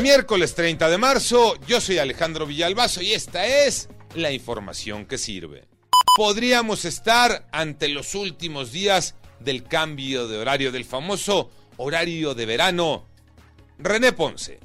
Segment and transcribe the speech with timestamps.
[0.00, 5.64] Miércoles 30 de marzo, yo soy Alejandro Villalbazo y esta es la información que sirve.
[6.16, 13.06] Podríamos estar ante los últimos días del cambio de horario del famoso horario de verano.
[13.78, 14.60] René Ponce.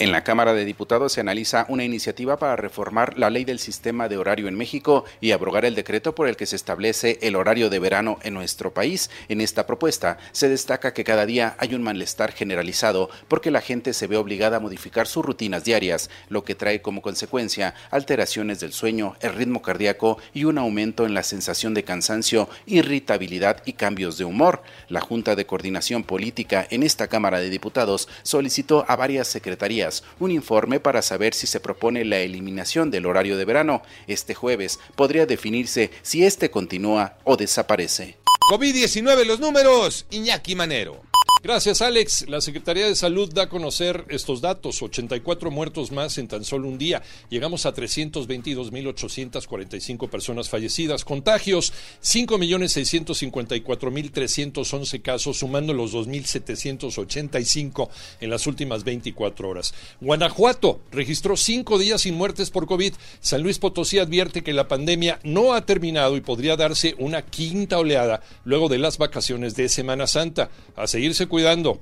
[0.00, 4.08] En la Cámara de Diputados se analiza una iniciativa para reformar la ley del sistema
[4.08, 7.68] de horario en México y abrogar el decreto por el que se establece el horario
[7.68, 9.10] de verano en nuestro país.
[9.28, 13.92] En esta propuesta se destaca que cada día hay un malestar generalizado porque la gente
[13.92, 18.72] se ve obligada a modificar sus rutinas diarias, lo que trae como consecuencia alteraciones del
[18.72, 24.16] sueño, el ritmo cardíaco y un aumento en la sensación de cansancio, irritabilidad y cambios
[24.16, 24.62] de humor.
[24.88, 29.87] La Junta de Coordinación Política en esta Cámara de Diputados solicitó a varias secretarías
[30.18, 33.82] un informe para saber si se propone la eliminación del horario de verano.
[34.06, 38.18] Este jueves podría definirse si este continúa o desaparece.
[38.50, 41.07] COVID-19 los números, Iñaki Manero.
[41.48, 42.28] Gracias, Alex.
[42.28, 44.82] La Secretaría de Salud da a conocer estos datos.
[44.82, 47.00] 84 muertos más en tan solo un día.
[47.30, 51.06] Llegamos a 322.845 personas fallecidas.
[51.06, 57.88] Contagios, 5.654.311 casos, sumando los 2.785
[58.20, 59.72] en las últimas 24 horas.
[60.02, 62.92] Guanajuato registró cinco días sin muertes por COVID.
[63.20, 67.78] San Luis Potosí advierte que la pandemia no ha terminado y podría darse una quinta
[67.78, 70.50] oleada luego de las vacaciones de Semana Santa.
[70.76, 71.80] A seguirse cuidando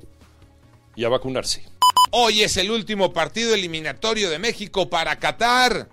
[0.94, 1.64] y a vacunarse.
[2.10, 5.88] Hoy es el último partido eliminatorio de México para Qatar.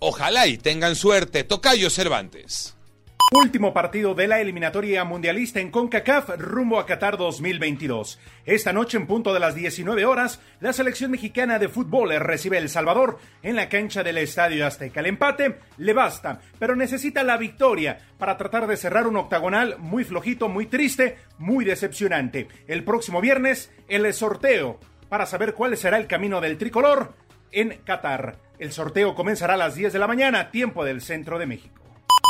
[0.00, 1.44] Ojalá y tengan suerte.
[1.44, 2.74] Tocayo Cervantes.
[3.32, 8.18] Último partido de la eliminatoria mundialista en CONCACAF rumbo a Qatar 2022.
[8.44, 12.68] Esta noche en punto de las 19 horas, la selección mexicana de fútbol recibe El
[12.68, 14.98] Salvador en la cancha del Estadio Azteca.
[14.98, 20.02] El empate le basta, pero necesita la victoria para tratar de cerrar un octagonal muy
[20.02, 22.48] flojito, muy triste, muy decepcionante.
[22.66, 27.14] El próximo viernes, el sorteo para saber cuál será el camino del tricolor
[27.52, 28.38] en Qatar.
[28.58, 31.79] El sorteo comenzará a las 10 de la mañana, tiempo del centro de México.